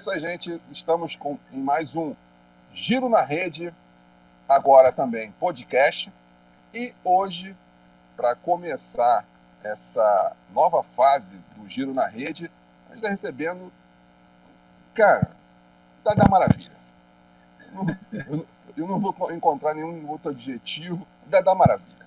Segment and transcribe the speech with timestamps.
[0.00, 0.58] Isso aí, gente.
[0.72, 2.16] Estamos com, em mais um
[2.72, 3.70] Giro na Rede,
[4.48, 6.10] agora também podcast.
[6.72, 7.54] E hoje,
[8.16, 9.26] para começar
[9.62, 12.50] essa nova fase do Giro na Rede,
[12.86, 13.70] a gente está recebendo,
[14.94, 15.32] cara,
[16.02, 16.72] tá da maravilha.
[18.10, 18.46] Eu,
[18.78, 22.06] eu não vou encontrar nenhum outro adjetivo, da da maravilha.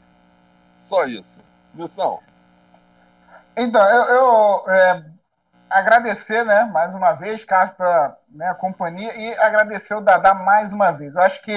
[0.80, 1.44] Só isso.
[1.78, 2.20] Wilson.
[3.56, 5.06] Então, eu, eu é,
[5.74, 10.92] agradecer, né, mais uma vez, Carlos, pela né, companhia e agradecer o Dadá mais uma
[10.92, 11.16] vez.
[11.16, 11.54] Eu acho que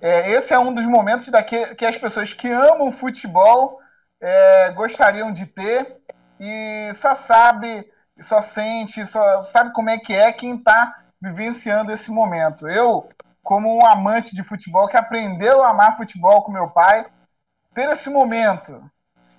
[0.00, 3.80] é, esse é um dos momentos daqui, que as pessoas que amam futebol
[4.20, 6.00] é, gostariam de ter
[6.38, 7.88] e só sabe,
[8.20, 12.68] só sente, só sabe como é que é quem está vivenciando esse momento.
[12.68, 13.08] Eu,
[13.42, 17.06] como um amante de futebol que aprendeu a amar futebol com meu pai,
[17.74, 18.82] ter esse momento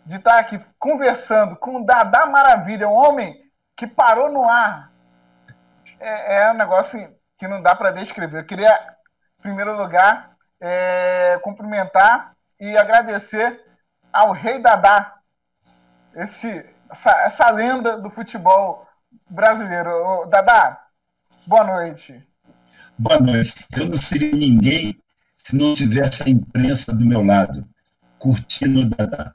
[0.06, 3.43] de estar aqui conversando com o Dadá Maravilha, um homem
[3.76, 4.92] que parou no ar,
[6.00, 8.40] é, é um negócio que não dá para descrever.
[8.40, 8.74] Eu queria,
[9.40, 13.62] em primeiro lugar, é, cumprimentar e agradecer
[14.12, 15.16] ao Rei Dadá,
[16.16, 18.88] esse, essa, essa lenda do futebol
[19.30, 20.26] brasileiro.
[20.30, 20.86] Dadá,
[21.48, 22.26] boa noite.
[22.98, 23.66] Boa noite.
[23.72, 25.02] Eu não seria ninguém
[25.36, 27.68] se não tivesse a imprensa do meu lado,
[28.20, 29.34] curtindo o Dadá.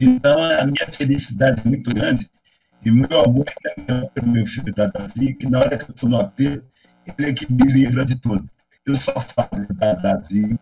[0.00, 2.28] Então, a minha felicidade é muito grande
[2.86, 3.44] e meu amor
[3.88, 6.64] é pelo meu filho Dadazinho, que na hora que eu estou no apelo,
[7.04, 8.48] ele é que me livra de tudo.
[8.86, 10.56] Eu só falo Dadazinho,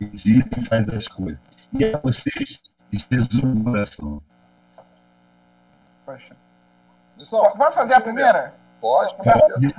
[0.00, 1.40] edita e faz as coisas.
[1.72, 4.20] E a vocês, Jesus no coração.
[6.04, 6.36] Poxa.
[7.16, 8.54] Posso fazer a primeira?
[8.80, 9.72] Pode, pode.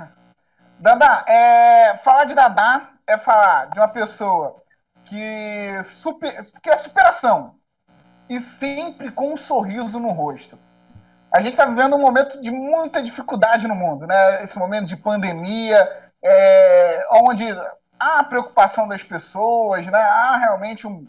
[0.78, 4.56] Dadá, é, falar de Dadá é falar de uma pessoa
[5.04, 7.56] que, super, que é superação
[8.26, 10.58] e sempre com um sorriso no rosto.
[11.32, 14.42] A gente está vivendo um momento de muita dificuldade no mundo, né?
[14.42, 15.88] Esse momento de pandemia,
[16.22, 17.44] é, onde
[17.98, 19.98] há preocupação das pessoas, né?
[19.98, 21.06] Há realmente um,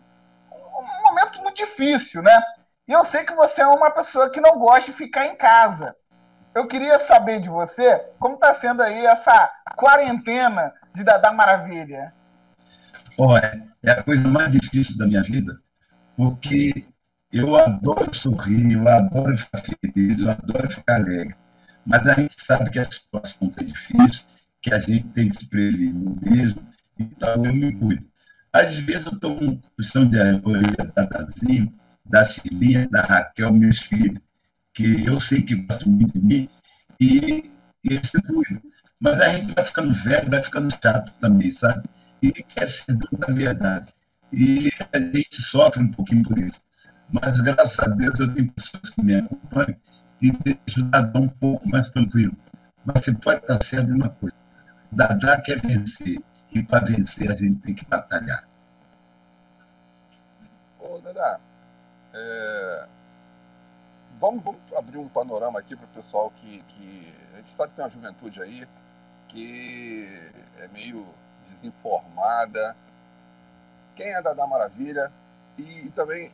[0.51, 2.39] um momento muito difícil, né?
[2.87, 5.95] E eu sei que você é uma pessoa que não gosta de ficar em casa.
[6.53, 12.13] Eu queria saber de você como está sendo aí essa quarentena de Dada Maravilha.
[13.17, 15.59] Olha, é a coisa mais difícil da minha vida,
[16.15, 16.85] porque
[17.31, 21.36] eu adoro sorrir, eu adoro ficar feliz, eu adoro ficar alegre.
[21.86, 24.25] Mas a gente sabe que a situação está difícil,
[24.62, 26.62] que a gente tem que se prevenir mesmo,
[27.00, 28.06] então eu me cuido.
[28.53, 31.74] Às vezes eu estou com posição de orelha da Dazinho,
[32.06, 34.19] da Cilinha, da Raquel, meus filhos,
[34.74, 36.50] que eu sei que gostam muito de mim,
[37.00, 37.50] e,
[37.84, 38.62] e eles se cuidam.
[39.00, 41.90] Mas a gente vai ficando velho, vai ficando chato também, sabe?
[42.22, 43.88] E quer ser dono da verdade.
[44.31, 46.62] E a gente sofre um pouquinho por isso.
[47.11, 49.75] Mas, graças a Deus, eu tenho pessoas que me acompanham
[50.22, 50.31] e
[50.94, 52.35] a dar um pouco mais tranquilo.
[52.85, 54.35] Mas você pode estar certo de uma coisa:
[54.91, 56.21] Dadá quer vencer.
[56.53, 58.47] E para vencer, a gente tem que batalhar.
[60.79, 61.39] Ô, Dadá,
[62.13, 62.88] é...
[64.19, 67.13] vamos, vamos, abrir um panorama aqui para o pessoal que, que.
[67.33, 68.67] A gente sabe que tem uma juventude aí
[69.27, 70.07] que
[70.59, 71.07] é meio
[71.50, 72.75] desinformada.
[73.95, 75.11] Quem é Dadá Maravilha?
[75.57, 76.33] E, e também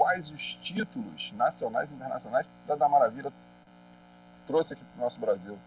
[0.00, 3.30] quais os títulos nacionais e internacionais da Da Maravilha
[4.46, 5.58] trouxe aqui para o nosso Brasil?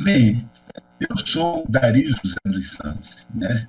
[0.00, 0.50] Bem,
[0.98, 3.68] eu sou Dario José dos Santos, né?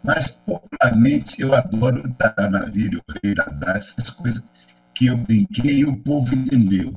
[0.00, 4.40] Mas, popularmente, eu adoro o Dada Maravilha, o Rei Dada, essas coisas
[4.94, 6.96] que eu brinquei e o povo entendeu.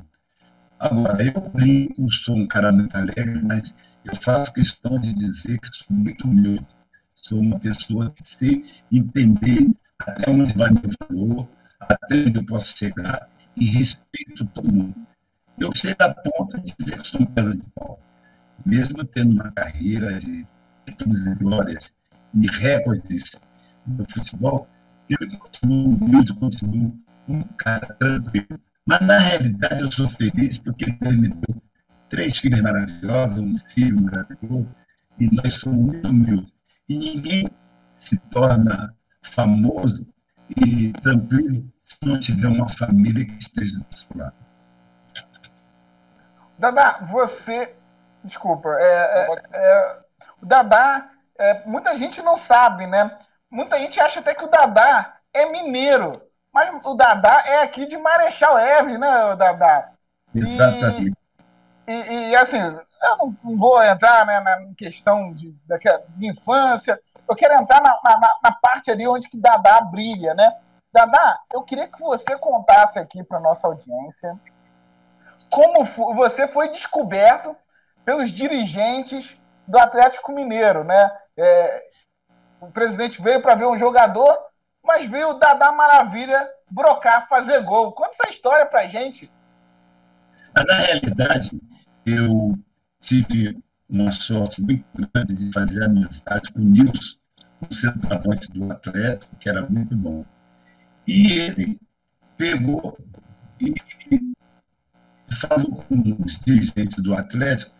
[0.78, 3.74] Agora, eu brinco, sou um cara muito alegre, mas
[4.04, 6.68] eu faço questão de dizer que sou muito humilde.
[7.12, 9.68] Sou uma pessoa que sei entender
[10.00, 11.48] até onde vai meu valor,
[11.80, 14.94] até onde eu posso chegar e respeito todo mundo.
[15.58, 18.00] Eu sei a ponto de dizer que sou um pedra de pau.
[18.64, 20.46] Mesmo tendo uma carreira de
[20.86, 21.92] títulos e glórias
[22.34, 23.40] e recordes
[23.86, 24.68] no futebol,
[25.08, 26.98] eu continuo humilde, continuo
[27.28, 28.60] um cara tranquilo.
[28.86, 31.62] Mas, na realidade, eu sou feliz porque Deus me deu
[32.08, 34.68] três filhas maravilhosas, um filho maravilhoso,
[35.18, 36.54] e nós somos muito humildes.
[36.88, 37.48] E ninguém
[37.94, 40.06] se torna famoso
[40.56, 44.34] e tranquilo se não tiver uma família que esteja do seu lado.
[46.58, 47.74] Dadá, você.
[48.22, 48.68] Desculpa.
[48.78, 49.98] É, é, é,
[50.42, 53.18] o Dadá, é, muita gente não sabe, né?
[53.50, 56.20] Muita gente acha até que o Dadá é mineiro.
[56.52, 59.92] Mas o Dadá é aqui de Marechal Hermes, né, Dadá?
[60.34, 61.16] Exatamente.
[61.86, 66.26] E, e, e assim, eu não, não, vou entrar né, na questão de, da, de
[66.26, 67.00] infância,
[67.30, 70.52] eu quero entrar na, na, na parte ali onde que Dadá brilha, né?
[70.92, 74.36] Dadá, eu queria que você contasse aqui para nossa audiência
[75.48, 75.84] como
[76.14, 77.56] você foi descoberto
[78.04, 79.36] pelos dirigentes
[79.66, 81.10] do Atlético Mineiro, né?
[81.36, 81.80] É,
[82.60, 84.38] o presidente veio para ver um jogador,
[84.82, 87.92] mas veio o Dadá Maravilha brocar, fazer gol.
[87.92, 89.30] Conta essa história para gente.
[90.54, 91.60] Na realidade,
[92.04, 92.58] eu
[93.00, 97.18] tive uma sorte muito grande de fazer amizade com o Nilson,
[97.68, 100.24] o centroavante do Atlético, que era muito bom.
[101.06, 101.80] E ele
[102.36, 102.98] pegou
[103.60, 103.74] e
[105.34, 107.72] falou com os dirigentes do Atlético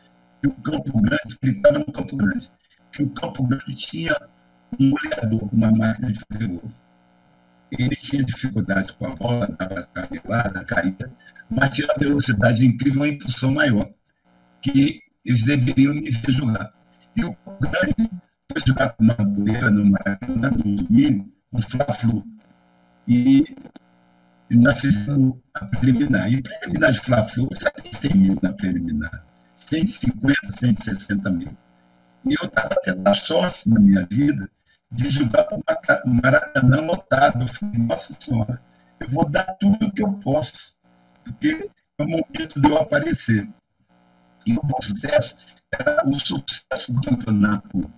[0.42, 2.50] que o Campo Grande, ele estava no Campo Grande,
[2.92, 4.16] que o Campo Grande tinha
[4.78, 6.72] um olhador, uma máquina de fazer gol.
[7.70, 11.12] Ele tinha dificuldade com a bola, dava canelada, caía,
[11.48, 13.88] mas tinha uma velocidade incrível, uma impulsão maior,
[14.60, 16.72] que eles deveriam me ver jogar.
[17.14, 18.10] E o Campo Grande
[18.52, 22.26] foi jogar com uma Madureira no Maracanã, no domingo, um Fla-Flu.
[23.06, 23.44] E
[24.50, 26.32] nós fizemos a preliminar.
[26.32, 29.24] E a preliminar de Fla-Flu já tem 100 mil na preliminar.
[29.54, 31.56] 150, 160 mil.
[32.24, 34.50] E eu estava tendo a sorte na minha vida
[34.90, 37.44] de jogar com um Maracanã lotado.
[37.44, 38.60] Eu falei, nossa senhora,
[38.98, 40.76] eu vou dar tudo o que eu posso,
[41.24, 43.48] porque é o momento de eu aparecer.
[44.44, 45.36] E o bom sucesso
[45.72, 47.90] era o sucesso do campeonato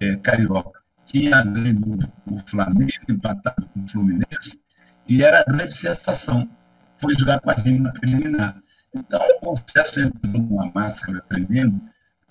[0.00, 0.80] é, carioca.
[1.04, 4.60] Tinha ganho o Flamengo, empatado com o Fluminense,
[5.08, 6.48] e era a grande sensação.
[6.96, 8.62] Foi jogar com a gente na preliminar.
[8.94, 11.80] Então, o processo entrou numa máscara tremenda,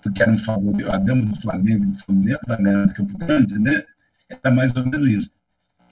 [0.02, 3.58] porque era um favor, a dama do Flamengo do Fluminense da ganhar do Campo Grande,
[3.58, 3.84] né?
[4.28, 5.30] Era mais ou menos isso.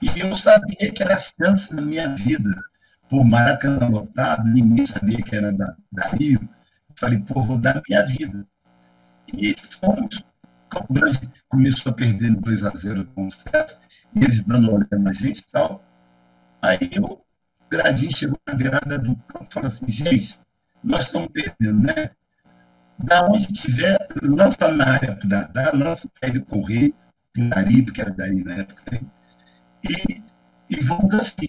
[0.01, 2.49] E eu sabia que era a chance na minha vida.
[3.09, 6.47] Por Maracanã lotado, ninguém sabia que era da, da Rio.
[6.95, 8.47] falei, pô, vou dar minha vida.
[9.33, 10.23] E fomos.
[10.69, 13.79] Campo Grande começou a perder 2 a 0 com o César,
[14.15, 15.83] e eles dando olhada na gente e tal.
[16.61, 17.19] Aí o
[17.69, 20.39] Gradinho chegou na beirada do campo e falou assim, gente,
[20.83, 22.11] nós estamos perdendo, né?
[22.97, 26.93] Da onde tiver, lança na área para dar, lança para ele correr,
[27.37, 29.01] o Caribe, que era daí na época, né?
[29.83, 30.21] e,
[30.69, 31.47] e vamos assim.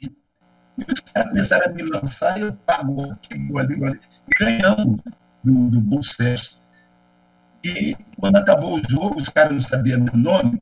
[0.79, 4.01] E os caras começaram a me lançar, e eu pago aqui, ali, ali,
[4.39, 5.01] ganhamos
[5.43, 6.60] do, do Bom Sucesso.
[7.65, 10.59] E quando acabou o jogo, os caras não sabiam meu nome,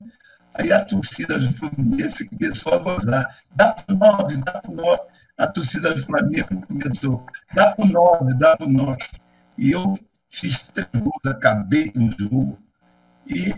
[0.58, 3.38] Aí a torcida do Fluminense começou a gozar.
[3.54, 5.02] Dá para o nove, dá para o nove.
[5.36, 7.24] A torcida do Flamengo começou.
[7.54, 8.98] Dá para o nove, dá para o nove.
[9.56, 9.96] E eu
[10.28, 12.58] fiz gols, acabei com o jogo.
[13.24, 13.54] E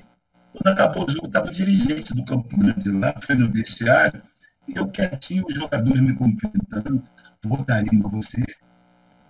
[0.52, 4.20] quando acabou o jogo, estava o dirigente do Campo Grande lá, foi no vestiário,
[4.68, 7.02] e eu quietinho, os jogadores me cumprimentando.
[7.40, 8.44] Pô, Darima, você.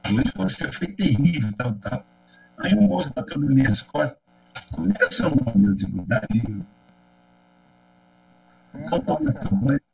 [0.07, 2.05] Hoje você foi terrível, tal, tal.
[2.61, 4.19] Aí o moço bateu nas minhas costas.
[4.73, 5.67] Como é que é seu nome?
[5.67, 6.67] Eu digo, Darima.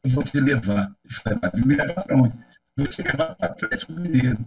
[0.04, 0.94] Eu vou te levar.
[1.04, 2.34] Eu falei, vai me levar para onde?
[2.76, 4.44] Vou te levar para o Atlético Mineiro.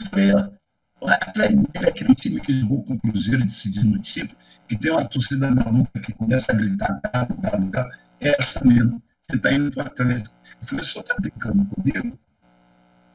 [0.00, 0.50] Eu falei, ó,
[1.00, 4.34] o Atlético Mineiro é aquele time que jogou com o Cruzeiro decidindo o tipo,
[4.66, 7.90] que tem uma torcida maluca que começa a gritar, galo, galo, galo.
[8.20, 9.02] É essa mesmo.
[9.20, 10.34] Você está indo para o Atlético.
[10.60, 12.18] Eu falei, o senhor está brincando comigo?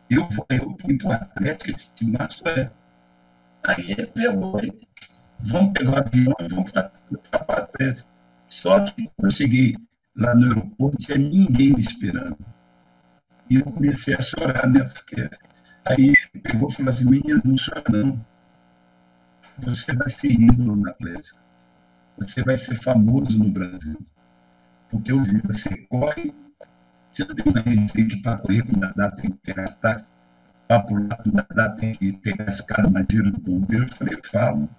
[0.10, 2.72] Eu, vou, eu fui para o Atlético, esse time é.
[3.66, 4.72] Aí ele pegou, aí,
[5.40, 6.92] vamos pegar o avião e vamos para
[7.32, 8.10] Atlético.
[8.48, 9.78] Só que quando eu cheguei
[10.16, 12.38] lá no aeroporto, tinha ninguém me esperando.
[13.50, 14.84] E eu comecei a chorar, né?
[14.84, 15.30] Porque
[15.86, 18.26] aí ele pegou e falou assim: menino, não chora não.
[19.60, 21.40] Você vai ser ídolo na Atlético.
[22.18, 24.00] Você vai ser famoso no Brasil.
[24.90, 26.34] Porque eu vi, você corre,
[27.12, 30.10] você não tem mais que para correr com o Dadá, tem que pegar táxi,
[30.74, 33.86] para pular com o Dadá, tem que pegar esse cara na gira do bombeiro.
[33.86, 34.70] Eu falei, falo.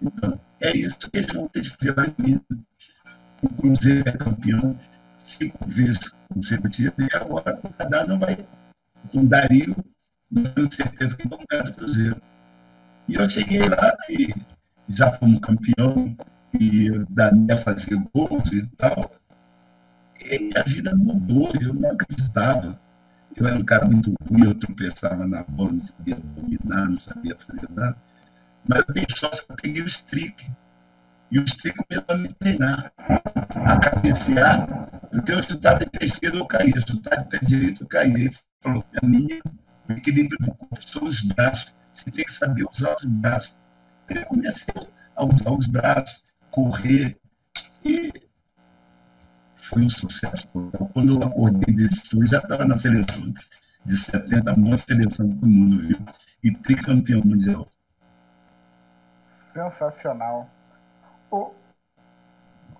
[0.00, 2.42] Então, é isso que eles vão ter de fazer lá em Minas.
[3.42, 4.78] O Cruzeiro é campeão
[5.16, 5.98] cinco vezes
[6.32, 8.38] consecutivas e agora o Canadá não vai.
[9.12, 9.74] Com Dario,
[10.30, 12.20] não tenho certeza que vão ganhar do Cruzeiro.
[13.08, 14.34] E eu cheguei lá e
[14.88, 16.16] já fomos campeão,
[16.58, 19.10] e Daniel fazia gols e tal.
[20.20, 22.78] E a vida mudou, eu não acreditava.
[23.40, 27.34] Eu era um cara muito ruim, eu tropeçava na bola, não sabia dominar, não sabia
[27.38, 27.96] fazer nada.
[28.68, 29.06] Mas eu dei
[29.48, 30.46] eu peguei o streak.
[31.30, 34.66] E o Steve começou a me treinar, a cabecear,
[35.10, 38.14] porque eu chutava de pé esquerdo, eu caía, chutava de pé direito, eu caía.
[38.18, 39.40] Ele falou, a minha,
[39.88, 43.56] o equilíbrio do corpo são os braços, você tem que saber usar os braços.
[44.10, 44.74] Eu comecei
[45.16, 47.16] a usar os braços, correr,
[47.84, 48.12] e
[49.70, 50.48] foi um sucesso.
[50.92, 53.32] Quando eu acordei desse sonho, já estava na seleção
[53.84, 55.98] de 70, a maior seleção do mundo, viu?
[56.42, 57.66] E tricampeão mundial.
[59.26, 60.48] Sensacional.
[61.30, 61.52] O,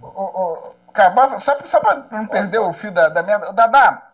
[0.00, 3.38] o, o, cara, só, só para não perder o fio da, da minha.
[3.38, 4.10] Dadá,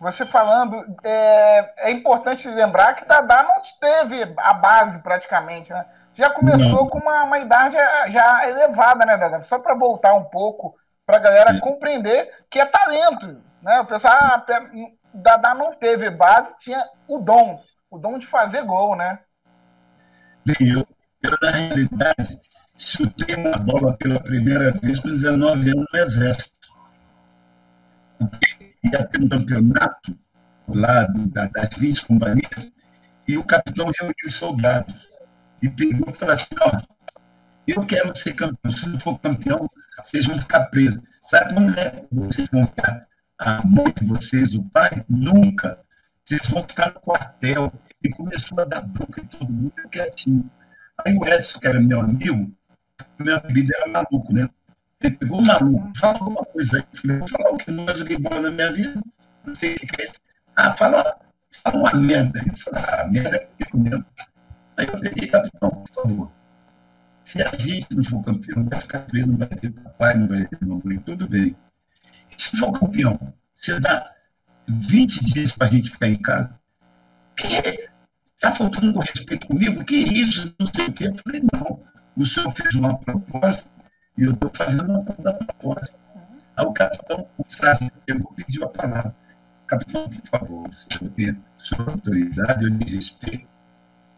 [0.00, 5.86] você falando, é, é importante lembrar que Dadá não teve a base praticamente, né?
[6.14, 6.88] Já começou não.
[6.88, 7.76] com uma, uma idade
[8.08, 9.42] já elevada, né, Dadá?
[9.42, 10.74] Só para voltar um pouco,
[11.06, 13.80] para a galera compreender que é talento, né?
[13.80, 14.44] O pessoal, ah,
[15.14, 19.20] Dadá não teve base, tinha o dom, o dom de fazer gol, né?
[20.60, 20.86] Eu,
[21.22, 22.40] eu na realidade,
[22.76, 26.56] chutei uma bola pela primeira vez com 19 anos no Exército.
[28.84, 30.18] Ia ter um campeonato
[30.68, 32.70] lá da, das 20 companhias
[33.26, 35.08] e o capitão reuniu os soldados
[35.62, 36.95] e pegou e falou assim: ó,
[37.66, 38.72] eu quero ser campeão.
[38.72, 39.68] Se não for campeão,
[40.02, 41.02] vocês vão ficar presos.
[41.22, 43.06] Sabe onde é que vocês vão ficar?
[43.38, 45.04] A mãe de vocês, o pai?
[45.08, 45.78] Nunca.
[46.24, 47.72] Vocês vão ficar no quartel.
[48.02, 50.48] E começou a dar boca em todo mundo quietinho.
[51.04, 52.50] Aí o Edson, que era meu amigo,
[53.18, 54.48] meu apelido era maluco, né?
[55.00, 56.82] Ele pegou o maluco, fala alguma coisa aí.
[56.82, 57.70] Eu falei, vou falar o que?
[57.70, 59.02] Nunca joguei bola na minha vida.
[59.44, 60.14] Não sei o que é isso.
[60.54, 61.18] Ah, fala,
[61.50, 62.38] fala uma merda.
[62.38, 64.06] Ele falou, ah, merda é comigo mesmo.
[64.76, 66.35] Aí eu peguei, capitão, por favor.
[67.26, 70.46] Se a gente não for campeão, vai ficar preso, não vai ter papai, não vai
[70.46, 71.56] ter mamãe, tudo bem.
[72.30, 73.18] E se for campeão,
[73.52, 74.14] você dá
[74.68, 76.56] 20 dias para a gente ficar em casa.
[77.34, 77.88] Que?
[78.32, 79.84] Está faltando com respeito comigo?
[79.84, 80.54] Que isso?
[80.56, 81.08] Não sei o quê.
[81.08, 81.84] Eu falei, não
[82.16, 83.68] o senhor fez uma proposta
[84.16, 85.98] e eu estou fazendo uma proposta.
[86.56, 89.16] Aí o capitão, o Sassi, pegou pediu a palavra.
[89.66, 93.48] Capitão, por favor, o senhor tem sua autoridade, eu lhe respeito,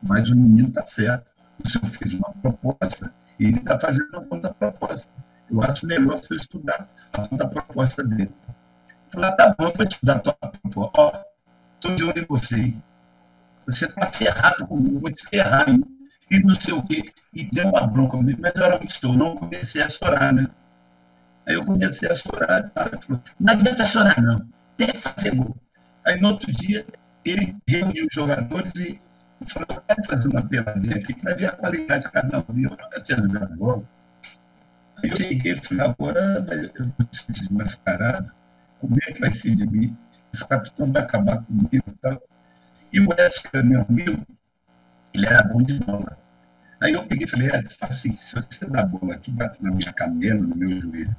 [0.02, 1.37] mas o menino está certo.
[1.64, 5.10] O senhor fez uma proposta ele está fazendo uma conta-proposta.
[5.50, 8.32] Eu acho melhor você estudar a conta-proposta dele.
[8.48, 10.92] Eu falei, ah, tá bom, vou estudar a tua proposta.
[10.98, 11.12] Ó,
[11.74, 12.74] estou de olho em você?
[13.66, 15.82] Você está ferrado comigo, vou te ferrar, hein?
[16.30, 17.04] e não sei o quê.
[17.32, 20.48] E deu uma bronca comigo, mas eu era muito estou, não comecei a chorar, né?
[21.46, 24.46] Aí eu comecei a chorar, falou, não adianta chorar, não,
[24.76, 25.56] tem que fazer gol.
[26.04, 26.84] Aí no outro dia,
[27.24, 29.00] ele reuniu os jogadores e
[29.46, 32.44] falou, eu quero fazer uma peladinha aqui para ver a qualidade de cada um.
[32.48, 33.82] Eu nunca tinha jogado bola.
[35.02, 36.20] Aí eu cheguei e falei, agora
[36.74, 38.32] eu vou ser desmascarado,
[38.80, 39.96] como é que vai ser de mim?
[40.32, 42.22] Esse capitão vai acabar comigo e tal.
[42.92, 44.26] E o Edson, que era meu amigo,
[45.14, 46.18] ele era bom de bola.
[46.80, 49.92] Aí eu peguei e falei, é, assim, se você dá bola aqui, bate na minha
[49.92, 51.14] canela, no meu joelho.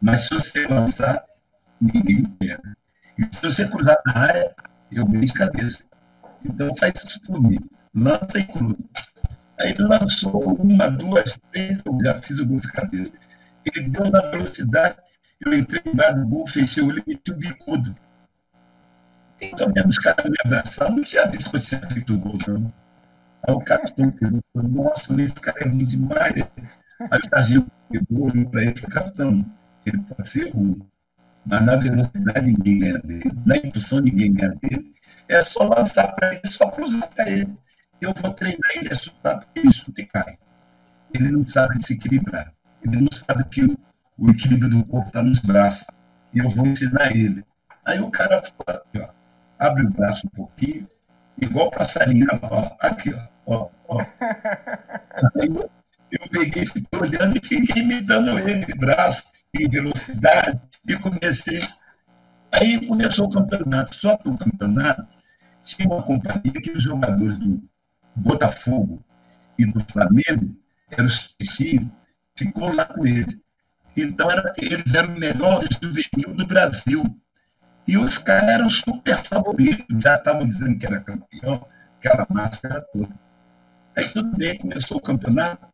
[0.00, 1.24] Mas se você lançar,
[1.80, 2.76] ninguém me pega.
[3.18, 4.54] E se você cruzar na área,
[4.90, 5.84] eu ganho de cabeça.
[6.44, 7.58] Então faz isso mim.
[7.94, 8.76] Lança e cruza.
[9.58, 13.12] Aí lançou uma, duas, três, eu já fiz o gol de cabeça.
[13.64, 14.96] Ele deu na velocidade,
[15.40, 17.96] eu entrei embaixo do gol, fechei o olho e meti o bicudo.
[19.40, 22.72] Então, os caras me abraçaram, não tinha visto que eu tinha feito o gol, não.
[23.46, 26.34] Aí o capitão perguntou, nossa, esse cara é ruim demais.
[27.10, 29.46] Aí o sargento pegou, olhou para ele e falou, capitão,
[29.84, 30.80] ele pode ser ruim,
[31.44, 34.92] mas na velocidade ninguém ganha dele, na impulsão ninguém ganha dele.
[35.28, 37.56] É só lançar para ele, só cruzar para ele.
[38.00, 40.38] Eu vou treinar ele a chutar, porque ele chuta e cai.
[41.12, 42.52] Ele não sabe se equilibrar.
[42.82, 43.78] Ele não sabe que o,
[44.18, 45.86] o equilíbrio do corpo está nos braços.
[46.32, 47.44] E eu vou ensinar ele.
[47.84, 49.08] Aí o cara fala, ó,
[49.58, 50.88] abre o braço um pouquinho,
[51.40, 54.00] igual passarinho, ó, aqui, ó ó, ó.
[55.40, 55.48] Aí
[56.10, 61.62] eu peguei, fiquei olhando e fiquei imitando ele, braço e velocidade, e comecei.
[62.52, 63.94] Aí começou o campeonato.
[63.94, 65.06] Só que o campeonato
[65.64, 67.62] tinha uma companhia que os jogadores do
[68.14, 69.02] Botafogo
[69.58, 70.56] e do Flamengo,
[70.90, 71.34] eram os
[72.36, 73.40] ficou lá com ele.
[73.96, 77.02] Então, era, eles eram o melhor juvenil do Brasil.
[77.86, 81.66] E os caras eram super favoritos, já estavam dizendo que era campeão,
[81.98, 83.14] aquela máscara toda.
[83.96, 85.68] Aí tudo bem, começou o campeonato,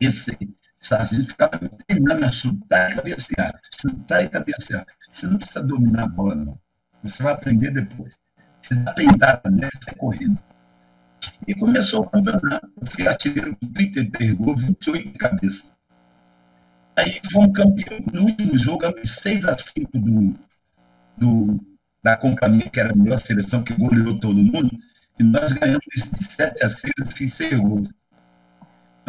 [0.00, 0.36] esse
[0.74, 4.84] sargento ficava treinando a chutar e cabecear, chutar e cabecear.
[5.08, 6.58] Você não precisa dominar a bola, não.
[7.02, 8.18] Você vai aprender depois.
[8.62, 10.38] Você dá pentada nela, sai correndo.
[11.46, 12.70] E começou o campeonato.
[12.80, 15.64] Eu fui artilheiro com 33 gols, 28 de cabeça.
[16.96, 17.98] Aí fomos campeão.
[18.12, 20.38] No último jogo, 6 a 5 do,
[21.16, 21.60] do,
[22.02, 24.70] da companhia, que era a melhor seleção, que goleou todo mundo.
[25.18, 27.88] E nós ganhamos de 7 a 6, eu fiz 6 gols.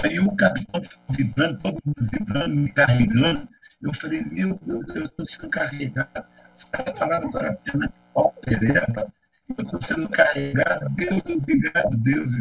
[0.03, 3.47] Aí o capitão ficou vibrando, todo mundo vibrando, me carregando.
[3.81, 6.25] Eu falei, meu Deus, eu estou sendo carregado.
[6.55, 9.13] Os caras falaram agora apenas pau pereba.
[9.49, 10.89] Eu estou sendo carregado.
[10.89, 12.31] Deus, obrigado, Deus.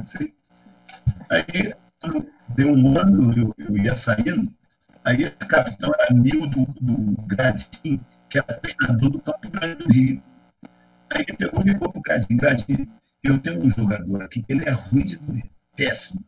[1.31, 4.53] Aí, quando deu um ano, eu, eu ia saindo.
[5.05, 9.93] Aí esse capitão era amigo do, do Gradinho, que era treinador do Campo Grande do
[9.93, 10.23] Rio.
[11.11, 12.39] Aí ele pegou e ligou para o Gradinho.
[12.39, 12.89] Gradinho,
[13.23, 15.45] eu tenho um jogador aqui ele é ruim de doer,
[15.77, 16.25] péssimo.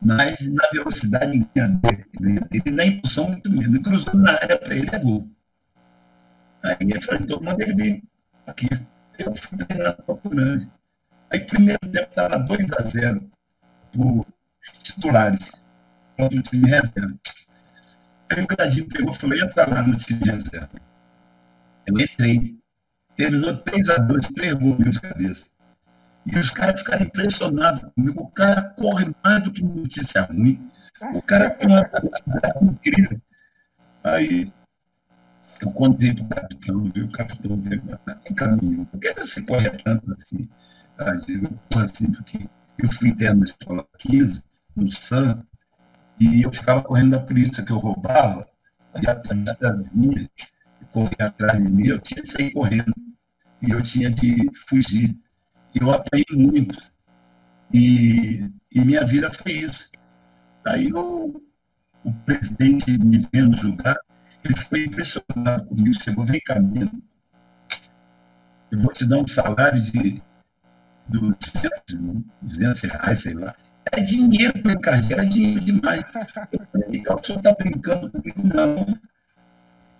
[0.00, 3.78] Mas na velocidade ninguém dele, ele na impulsão muito menos.
[3.78, 5.28] Cruzou na área para ele é gol.
[6.62, 8.02] Aí ele falou, então manda ele vir.
[8.46, 8.68] aqui.
[9.18, 10.70] Eu fui treinar para grande.
[11.30, 13.30] Aí, primeiro tempo, estava 2 a 0
[13.92, 14.26] por
[14.78, 15.52] titulares
[16.16, 17.18] contra o time reserva.
[18.30, 20.80] Aí o Gradinho pegou e falou: entra lá no time reserva.
[21.86, 22.58] Eu entrei.
[23.16, 25.46] Terminou 3 a 2 três gols de cabeça.
[26.24, 28.22] E os caras ficaram impressionados comigo.
[28.22, 30.70] O cara corre mais do que notícia ruim.
[31.14, 33.20] O cara tem uma capacidade incrível.
[34.04, 34.52] Aí
[35.62, 37.04] eu contei para o capitão, viu?
[37.06, 37.82] O capitão veio,
[38.24, 38.84] tem caminho.
[38.86, 40.48] Por que você corre tanto assim?
[40.98, 44.42] Ah, eu, assim, porque eu fui interno na escola 15,
[44.74, 45.46] no SAM,
[46.18, 48.46] e eu ficava correndo da polícia que eu roubava,
[49.00, 50.28] e a polícia vinha,
[50.90, 52.92] corria atrás de mim, eu tinha que sair correndo,
[53.62, 55.16] e eu tinha de fugir.
[55.74, 56.78] Eu apanhei muito,
[57.72, 59.90] e, e minha vida foi isso.
[60.66, 61.40] Aí o,
[62.04, 63.96] o presidente me vendo julgar,
[64.44, 67.02] ele foi impressionado comigo, chegou, vem cá, menino,
[68.70, 70.22] eu vou te dar um salário de
[71.08, 71.70] 200,
[72.40, 73.54] 200 reais, sei lá.
[73.92, 76.04] É dinheiro para carreira, é dinheiro demais.
[76.52, 78.42] Eu falei, então, o senhor está brincando comigo?
[78.42, 78.98] Não.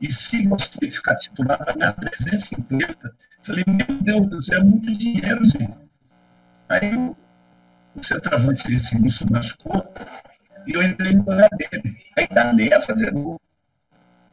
[0.00, 3.06] E se você ficar titular, vai ganhar 350.
[3.06, 5.78] Eu falei, meu Deus do céu, é muito dinheiro, gente.
[6.68, 7.16] Aí o,
[7.94, 9.92] o centroavante desse moço machucou
[10.66, 11.98] e eu entrei no lugar dele.
[12.16, 13.40] Aí danei a fazer gol.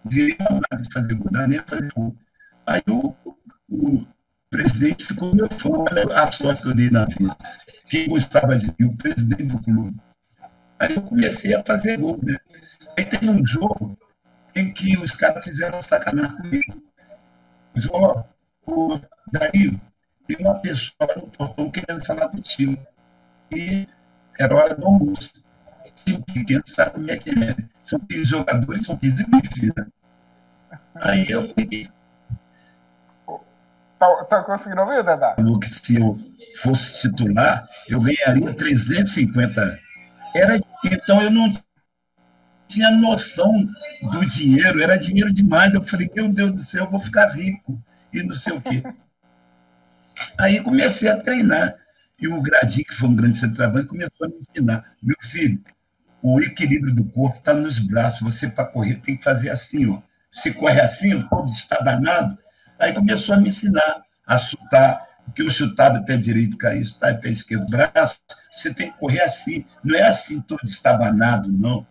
[0.09, 2.15] Virei de fazer gol, a fazer gol.
[2.65, 3.15] Aí o,
[3.69, 4.07] o
[4.49, 7.35] presidente ficou meu fã, olha a sorte que eu dei na vida.
[7.87, 9.99] Quem gostava de mim, o presidente do clube.
[10.79, 12.38] Aí eu comecei a fazer gol, né?
[12.97, 13.97] Aí teve um jogo
[14.55, 16.84] em que os caras fizeram sacanagem comigo.
[17.73, 18.25] Mas, ó,
[18.65, 18.99] o
[19.31, 19.79] Dario,
[20.27, 22.77] tem uma pessoa no portão querendo falar contigo.
[23.51, 23.88] E
[24.39, 25.31] era hora do almoço.
[26.05, 27.55] Time pequeno sabe como é que é.
[27.79, 29.88] São 15 jogadores, são 15 mil, né?
[30.95, 31.88] Aí eu peguei
[33.99, 35.36] Tá, tá conseguindo ouvir, Dedá?
[35.62, 36.17] Que se eu
[36.62, 39.77] fosse titular, eu ganharia 350.
[40.34, 41.51] Era, então eu não
[42.65, 43.51] tinha noção
[44.10, 45.73] do dinheiro, era dinheiro demais.
[45.73, 47.77] Eu falei, meu Deus do céu, eu vou ficar rico
[48.13, 48.82] e não sei o quê.
[50.39, 51.75] Aí comecei a treinar.
[52.21, 54.93] E o Gradinho, que foi um grande centroavante, começou a me ensinar.
[55.01, 55.62] Meu filho,
[56.21, 58.21] o equilíbrio do corpo está nos braços.
[58.21, 60.01] Você, para correr, tem que fazer assim, ó.
[60.31, 62.37] Se corre assim, todo está danado,
[62.79, 67.29] Aí começou a me ensinar a chutar, porque eu chutava pé direito, caía, chutava pé
[67.29, 68.17] esquerdo, braço,
[68.49, 71.85] você tem que correr assim, não é assim todo estabanado, não.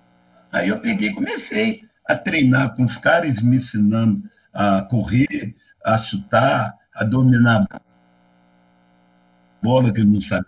[0.50, 6.74] Aí eu peguei comecei a treinar com os caras, me ensinando a correr, a chutar,
[6.94, 7.80] a dominar a
[9.62, 10.46] bola, que eu não sabia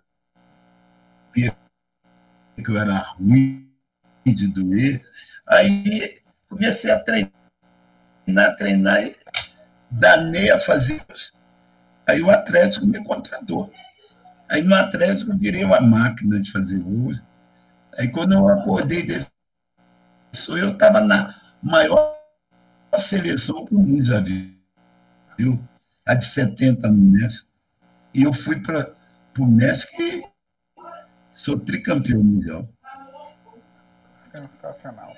[1.35, 3.71] que eu era ruim
[4.25, 5.05] de doer.
[5.47, 7.40] Aí comecei a treinar,
[8.57, 9.17] treinar, e
[9.91, 11.33] danei a fazer isso.
[12.07, 13.73] Aí o Atlético me contratou.
[14.49, 17.23] Aí no Atlético eu virei uma máquina de fazer gols.
[17.97, 19.31] Aí quando eu acordei desse
[20.49, 22.17] eu estava na maior
[22.97, 25.61] seleção que o mundo já viu,
[26.07, 27.51] a de 70 no México.
[28.15, 28.93] E eu fui para
[29.39, 30.25] o México e
[31.33, 32.69] sou tricampeão mundial.
[34.33, 35.17] Sensacional.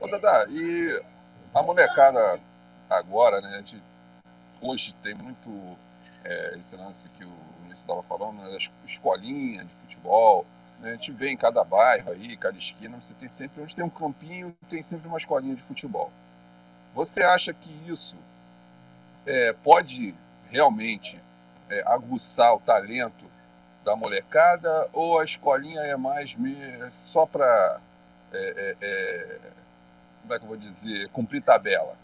[0.00, 1.00] Ô, Dada, e
[1.54, 2.40] a molecada
[2.88, 3.62] agora, né?
[4.60, 5.76] Hoje tem muito
[6.24, 7.32] é, esse lance que o
[7.64, 10.46] Luiz estava falando, né, das escolinhas de futebol.
[10.80, 13.84] Né, a gente vê em cada bairro aí, cada esquina, você tem sempre, onde tem
[13.84, 16.10] um campinho, tem sempre uma escolinha de futebol.
[16.94, 18.16] Você acha que isso
[19.26, 20.14] é, pode
[20.48, 21.20] realmente
[21.70, 23.24] é, aguçar o talento
[23.84, 26.36] da molecada ou a escolinha é mais
[26.80, 27.80] é só para
[28.32, 29.40] é, é, é,
[30.22, 31.96] como é que eu vou dizer cumprir tabela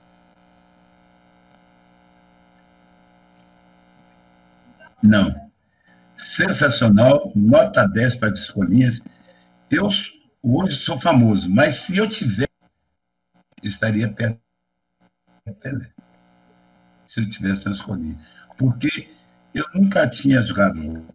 [5.03, 5.49] Não.
[6.17, 9.01] Sensacional, nota 10 para as escolinhas.
[9.71, 9.89] Eu
[10.43, 12.49] hoje sou famoso, mas se eu tiver,
[13.63, 14.41] estaria perto
[15.47, 15.89] da Pelé.
[17.07, 18.17] Se eu tivesse uma escolinha.
[18.57, 19.09] Porque
[19.55, 21.07] eu nunca tinha jogado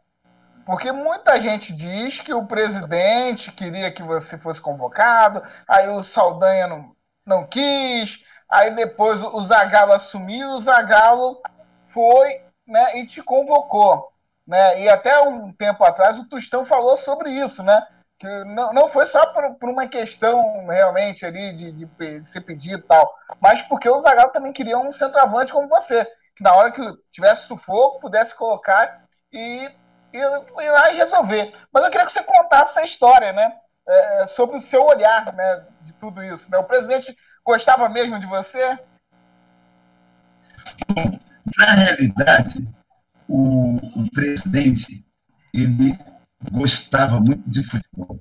[0.65, 6.67] Porque muita gente diz que o presidente queria que você fosse convocado, aí o Saldanha
[6.67, 11.41] não, não quis, aí depois o Zagallo assumiu, o Zagallo
[11.89, 14.11] foi né, e te convocou.
[14.47, 14.83] Né?
[14.83, 17.87] E até um tempo atrás o Tostão falou sobre isso, né?
[18.19, 22.79] Que não, não foi só por, por uma questão realmente ali de, de ser pedido
[22.79, 26.05] e tal, mas porque o Zagallo também queria um centroavante como você,
[26.37, 29.69] que na hora que tivesse sufoco pudesse colocar e
[30.15, 31.53] ir lá e resolver.
[31.73, 33.57] Mas eu queria que você contasse essa história, né?
[33.87, 36.51] É, sobre o seu olhar né, de tudo isso.
[36.51, 36.57] Né?
[36.57, 38.79] O presidente gostava mesmo de você?
[41.59, 42.67] Na realidade,
[43.29, 45.05] o, o presidente
[45.53, 45.99] ele
[46.51, 48.21] gostava muito de futebol.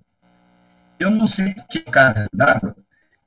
[1.00, 2.76] Eu não sei porque o cara dava,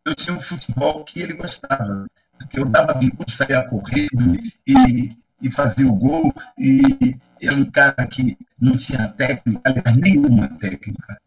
[0.05, 2.07] eu tinha um futebol que ele gostava.
[2.39, 8.07] Porque eu dava bico, saía correndo e, e fazia o gol, e era um cara
[8.07, 11.19] que não tinha técnica, aliás, nenhuma técnica,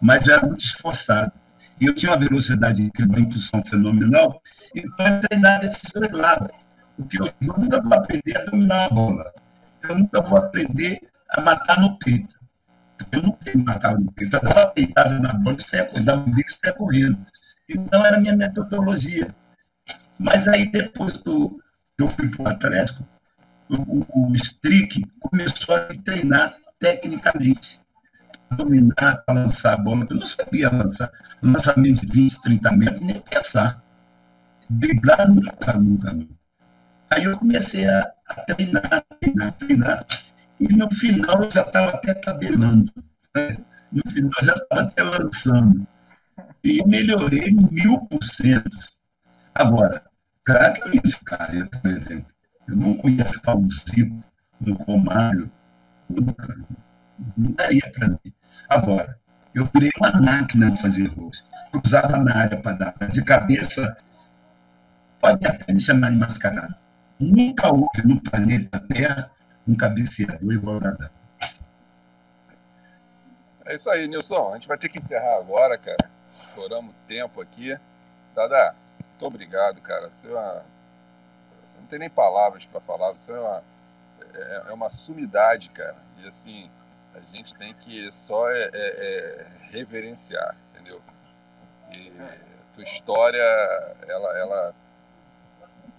[0.00, 1.32] mas era muito esforçado.
[1.80, 4.40] E eu tinha uma velocidade de uma impulsão fenomenal,
[4.74, 6.50] então eu treinava esses dois lados.
[6.96, 9.32] Porque eu, eu nunca vou aprender a dominar a bola.
[9.82, 12.41] Eu nunca vou aprender a matar no peito.
[13.10, 13.30] Eu não
[14.00, 14.36] no peito.
[14.36, 17.26] Eu estava deitado na bola saia, dava um bico e saia correndo.
[17.68, 19.34] Então era a minha metodologia.
[20.18, 23.06] Mas aí depois que eu fui para o Atlético,
[23.68, 27.80] o, o Strick começou a me treinar tecnicamente,
[28.50, 30.06] dominar, para lançar a bola.
[30.08, 31.10] Eu não sabia lançar
[31.42, 33.82] lançamento de 20, 30 metros, nem pensar.
[34.68, 36.34] Driblar nunca, nunca, nunca.
[37.10, 40.06] Aí eu comecei a, a treinar, treinar, treinar.
[40.60, 42.92] E no final já estava até tabelando.
[43.34, 43.58] Né?
[43.90, 45.86] No final já estava até lançando.
[46.64, 48.76] E melhorei mil por cento.
[49.54, 50.04] Agora,
[50.44, 52.26] claro que eu ia ficar, eu, por exemplo,
[52.68, 54.22] eu não ia ficar um ciclo
[54.60, 55.50] no Romário.
[56.08, 58.32] Não daria para mim.
[58.68, 59.18] Agora,
[59.54, 61.44] eu virei uma máquina de fazer gols.
[61.72, 63.96] Cruzava na área para dar de cabeça.
[65.20, 66.74] Pode até me chamar de mascarado.
[67.18, 69.30] Nunca houve no planeta Terra
[69.66, 71.10] um cabeceador igual a Dadá.
[73.64, 74.50] É isso aí, Nilson.
[74.50, 76.10] A gente vai ter que encerrar agora, cara.
[76.48, 77.78] Estouramos tempo aqui.
[78.34, 80.08] Dada, muito obrigado, cara.
[80.08, 80.64] Você é uma...
[81.78, 83.12] Não tem nem palavras para falar.
[83.12, 83.64] Você é uma...
[84.34, 85.96] É, é uma sumidade, cara.
[86.22, 86.70] E assim,
[87.14, 91.00] a gente tem que só é, é, é reverenciar, entendeu?
[91.92, 92.12] E
[92.74, 93.42] tua história,
[94.08, 94.74] ela, ela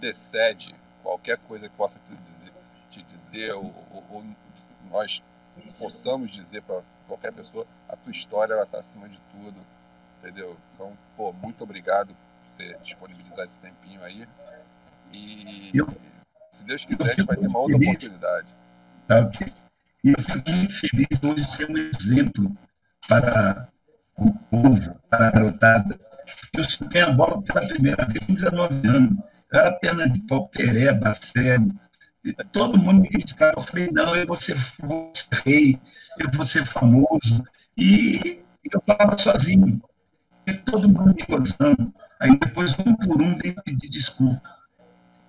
[0.00, 2.43] decede qualquer coisa que possa te dizer,
[2.94, 4.24] te dizer ou, ou, ou
[4.90, 5.22] nós
[5.78, 9.56] possamos dizer para qualquer pessoa, a tua história ela está acima de tudo,
[10.18, 10.56] entendeu?
[10.74, 12.16] Então, pô, muito obrigado por
[12.56, 14.26] você disponibilizar esse tempinho aí.
[15.12, 15.86] E eu,
[16.50, 17.88] se Deus quiser, a gente vai ter uma outra feliz.
[17.88, 18.48] oportunidade.
[19.06, 19.30] Tá,
[20.02, 22.56] e eu fico muito feliz hoje ser um exemplo
[23.08, 23.68] para
[24.16, 25.98] o povo, para a garotada.
[26.52, 29.18] Eu chutei a bola pela primeira vez com 19 anos
[29.54, 31.72] eu era perna de pau, pereba, cego.
[32.52, 33.54] Todo mundo me criticava.
[33.56, 35.80] Eu falei, não, eu vou ser, vou ser rei,
[36.18, 37.44] eu vou ser famoso.
[37.76, 39.82] E eu estava sozinho.
[40.46, 41.92] E todo mundo me gozando.
[42.20, 44.42] Aí depois, um por um, vem pedir desculpa.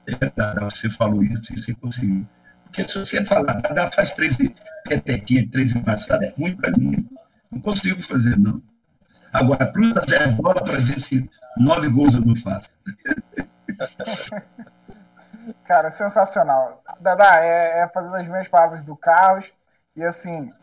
[0.08, 2.28] É, Dada, você falou isso e você conseguiu.
[2.66, 4.56] Porque se você falar, Dada faz 13
[4.88, 7.08] petequinhas, 13 passadas, é ruim para mim.
[7.52, 8.62] Não consigo fazer, não.
[9.34, 12.78] Agora, cruza a bola para ver se nove gols eu não faço.
[15.66, 16.82] Cara, sensacional.
[17.00, 19.52] Dada, é, é fazendo as minhas palavras do Carlos.
[19.96, 20.54] E assim,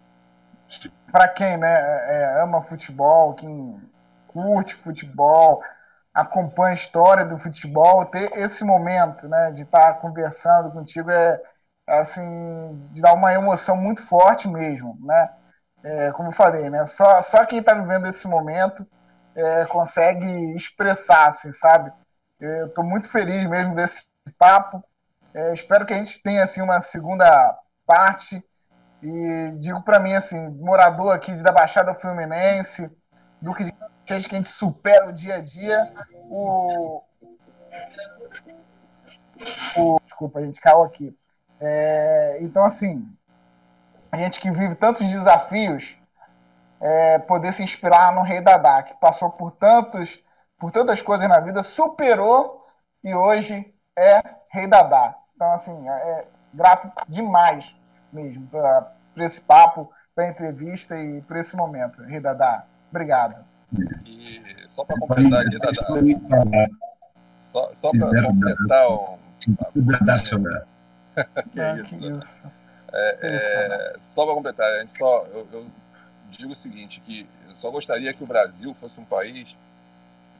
[1.10, 3.80] para quem né, é, ama futebol, quem
[4.28, 5.62] curte futebol,
[6.14, 11.40] acompanha a história do futebol, ter esse momento né, de estar tá conversando contigo é,
[11.88, 14.96] é, assim, de dar uma emoção muito forte mesmo.
[15.00, 15.30] Né?
[15.82, 18.86] É, como eu falei, né, só, só quem está vivendo esse momento
[19.34, 21.92] é, consegue expressar, assim, sabe?
[22.38, 24.04] Eu estou muito feliz mesmo desse
[24.38, 24.82] papo.
[25.34, 28.42] É, espero que a gente tenha assim uma segunda parte.
[29.02, 32.90] E digo para mim assim, morador aqui da Baixada Fluminense,
[33.40, 33.64] do que
[34.08, 35.92] a gente, supera o dia a dia,
[36.28, 37.02] o,
[39.76, 41.16] o desculpa, a gente caiu aqui.
[41.60, 43.04] É, então assim,
[44.12, 45.98] a gente que vive tantos desafios,
[46.80, 50.22] é, poder se inspirar no Rei Dadá, que passou por tantos
[50.62, 52.64] por tantas coisas na vida, superou
[53.02, 55.21] e hoje é rei Dadá.
[55.34, 57.74] Então, assim, é, é grato demais
[58.12, 62.64] mesmo por esse papo, pela entrevista e por esse momento, rei Dadá.
[62.90, 63.42] Obrigado.
[64.04, 66.68] E só para completar aqui, Dadá.
[67.40, 69.18] Só, só para completar um,
[69.76, 70.66] uma,
[71.50, 71.98] que é, isso.
[72.92, 75.66] É, é, só para completar, a gente só, eu, eu,
[76.30, 79.56] digo o seguinte, que eu só gostaria que o Brasil fosse um país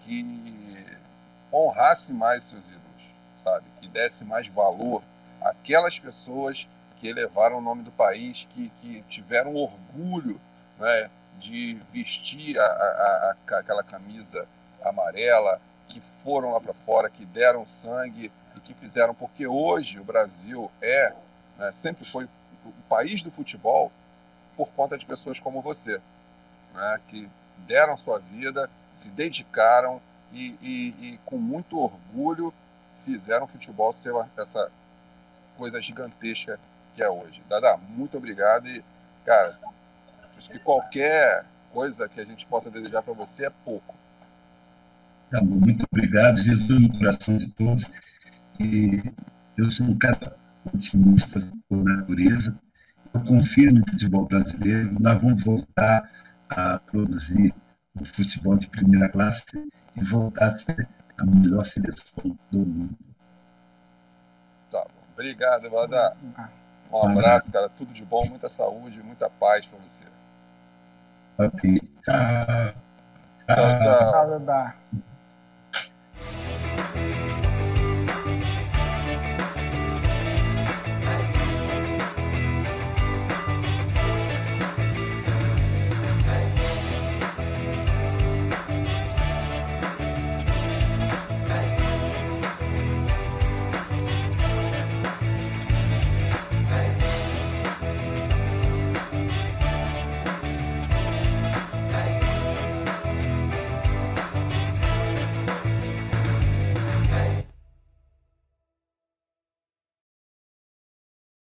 [0.01, 0.97] que
[1.53, 2.83] honrasse mais seus ídolos,
[3.43, 3.65] sabe?
[3.81, 5.03] Que desse mais valor
[5.41, 10.41] àquelas pessoas que elevaram o nome do país, que, que tiveram orgulho
[10.79, 14.47] né, de vestir a, a, a, aquela camisa
[14.85, 20.05] amarela, que foram lá para fora, que deram sangue e que fizeram, porque hoje o
[20.05, 21.13] Brasil é,
[21.59, 22.29] né, sempre foi
[22.65, 23.91] o país do futebol
[24.57, 26.01] por conta de pessoas como você,
[26.73, 27.29] né, que
[27.67, 30.01] deram sua vida, se dedicaram
[30.31, 32.55] e, e, e com muito orgulho
[33.05, 34.71] fizeram o futebol ser essa
[35.57, 36.59] coisa gigantesca
[36.95, 37.43] que é hoje.
[37.49, 38.83] Dada, muito obrigado e,
[39.25, 39.59] cara,
[40.37, 43.95] acho que qualquer coisa que a gente possa desejar para você é pouco.
[45.31, 47.91] Tá muito obrigado, Jesus no coração de todos.
[48.61, 49.03] E
[49.57, 50.37] eu sou um cara
[50.73, 52.55] otimista por natureza.
[53.15, 54.95] Eu confio no futebol brasileiro.
[55.01, 56.11] Nós vamos voltar
[56.49, 57.55] a produzir
[57.95, 59.45] o futebol de primeira classe
[59.97, 60.87] e voltar a ser
[61.23, 62.99] a melhor seleção do mundo.
[64.71, 65.03] Tá bom.
[65.13, 66.17] Obrigado, Evada.
[66.93, 67.69] Um abraço, cara.
[67.69, 70.05] Tudo de bom, muita saúde, muita paz para você.
[71.39, 71.81] Ok.
[72.03, 72.15] Tchau.
[73.47, 74.41] Tchau, tchau.
[74.45, 75.03] tchau.